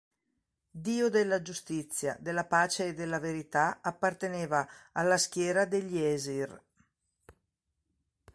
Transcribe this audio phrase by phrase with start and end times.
[0.71, 6.59] Dio della giustizia, della pace e della verità, apparteneva alla schiera degli Æsir.